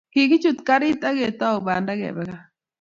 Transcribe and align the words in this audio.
Kikichut 0.13 0.59
garit 0.67 1.01
ak 1.09 1.15
ketou 1.19 1.57
banda 1.65 1.93
kebe 1.99 2.23
gaa 2.29 2.43